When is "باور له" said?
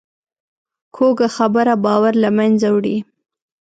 1.85-2.29